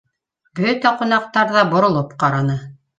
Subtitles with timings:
[0.59, 2.63] Бөтә ҡунаҡтар ҙа боролоп ҡараны